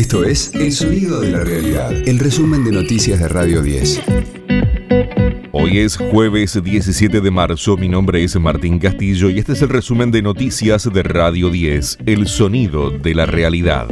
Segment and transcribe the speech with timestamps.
[0.00, 4.00] Esto es El Sonido de la Realidad, el resumen de noticias de Radio 10.
[5.52, 9.68] Hoy es jueves 17 de marzo, mi nombre es Martín Castillo y este es el
[9.68, 13.88] resumen de noticias de Radio 10, El Sonido de la Realidad.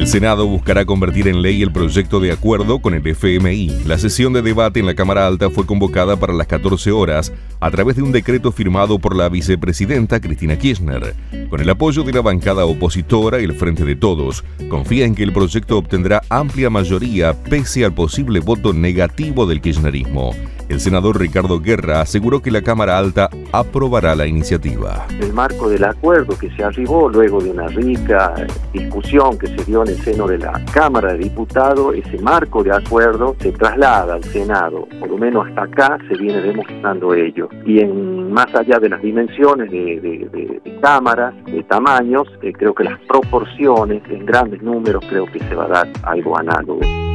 [0.00, 3.82] El Senado buscará convertir en ley el proyecto de acuerdo con el FMI.
[3.84, 7.70] La sesión de debate en la Cámara Alta fue convocada para las 14 horas a
[7.70, 11.14] través de un decreto firmado por la vicepresidenta Cristina Kirchner.
[11.50, 15.22] Con el apoyo de la bancada opositora y el Frente de Todos, confía en que
[15.22, 20.34] el proyecto obtendrá amplia mayoría pese al posible voto negativo del kirchnerismo.
[20.70, 25.04] El senador Ricardo Guerra aseguró que la Cámara Alta aprobará la iniciativa.
[25.20, 28.36] El marco del acuerdo que se arribó luego de una rica
[28.72, 32.70] discusión que se dio en el seno de la Cámara de Diputados, ese marco de
[32.70, 34.86] acuerdo se traslada al Senado.
[35.00, 37.48] Por lo menos hasta acá se viene demostrando ello.
[37.66, 43.00] Y en más allá de las dimensiones de, cámaras, de tamaños, eh, creo que las
[43.08, 47.09] proporciones en grandes números creo que se va a dar algo análogo.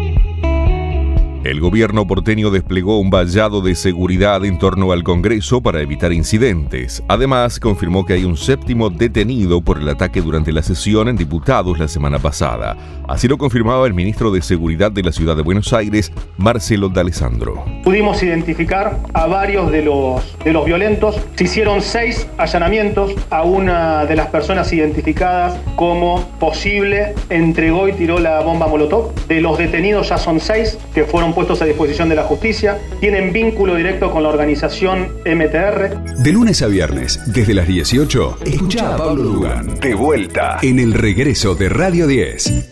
[1.45, 7.03] El gobierno porteño desplegó un vallado de seguridad en torno al Congreso para evitar incidentes.
[7.07, 11.77] Además, confirmó que hay un séptimo detenido por el ataque durante la sesión en diputados
[11.77, 12.75] la semana pasada.
[13.07, 17.63] Así lo confirmaba el ministro de Seguridad de la Ciudad de Buenos Aires, Marcelo D'Alessandro.
[17.83, 21.21] Pudimos identificar a varios de los, de los violentos.
[21.35, 28.17] Se hicieron seis allanamientos a una de las personas identificadas como posible entregó y tiró
[28.17, 29.13] la bomba Molotov.
[29.27, 33.31] De los detenidos ya son seis que fueron puestos a disposición de la justicia, tienen
[33.33, 36.23] vínculo directo con la organización MTR.
[36.23, 39.80] De lunes a viernes, desde las 18, escucha a Pablo Dugan.
[39.80, 42.72] De vuelta en el regreso de Radio 10.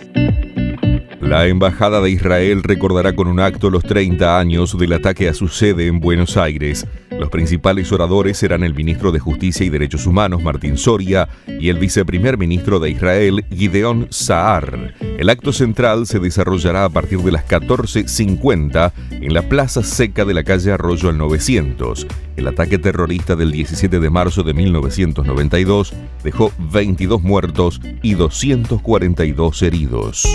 [1.20, 5.48] La Embajada de Israel recordará con un acto los 30 años del ataque a su
[5.48, 6.86] sede en Buenos Aires.
[7.20, 11.80] Los principales oradores serán el ministro de Justicia y Derechos Humanos, Martín Soria, y el
[11.80, 14.94] viceprimer ministro de Israel, Gideon Saar.
[15.00, 20.34] El acto central se desarrollará a partir de las 14.50 en la plaza seca de
[20.34, 22.08] la calle Arroyo al 900.
[22.36, 30.28] El ataque terrorista del 17 de marzo de 1992 dejó 22 muertos y 242 heridos.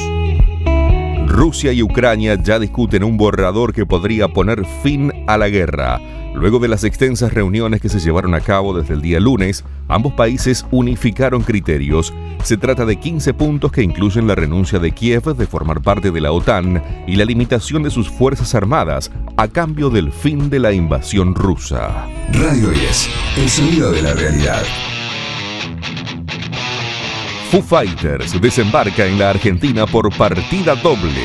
[1.28, 6.00] Rusia y Ucrania ya discuten un borrador que podría poner fin a la guerra.
[6.34, 10.14] Luego de las extensas reuniones que se llevaron a cabo desde el día lunes, ambos
[10.14, 12.14] países unificaron criterios.
[12.42, 16.20] Se trata de 15 puntos que incluyen la renuncia de Kiev de formar parte de
[16.20, 20.72] la OTAN y la limitación de sus fuerzas armadas a cambio del fin de la
[20.72, 22.06] invasión rusa.
[22.32, 24.62] Radio 10, el sonido de la realidad.
[27.50, 31.24] Foo Fighters desembarca en la Argentina por partida doble.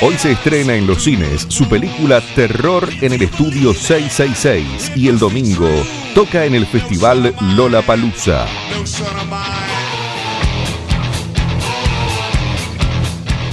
[0.00, 5.18] Hoy se estrena en los cines su película Terror en el Estudio 666 y el
[5.18, 5.68] domingo
[6.14, 8.46] toca en el festival Lola Palusa.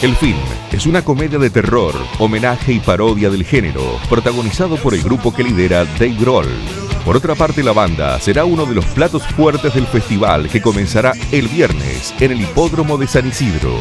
[0.02, 0.38] El film
[0.72, 5.44] es una comedia de terror, homenaje y parodia del género, protagonizado por el grupo que
[5.44, 6.87] lidera Dave Grohl.
[7.08, 11.14] Por otra parte, la banda será uno de los platos fuertes del festival que comenzará
[11.32, 13.80] el viernes en el hipódromo de San Isidro.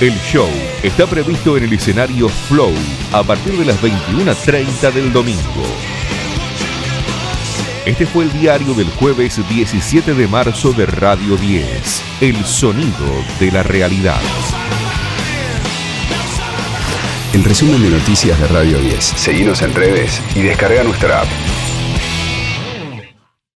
[0.00, 0.48] El show
[0.82, 2.74] está previsto en el escenario Flow
[3.12, 5.97] a partir de las 21.30 del domingo.
[7.88, 13.50] Este fue el diario del jueves 17 de marzo de Radio 10, El Sonido de
[13.50, 14.20] la Realidad.
[17.32, 19.02] El resumen de noticias de Radio 10.
[19.02, 21.57] Seguimos en redes y descarga nuestra app.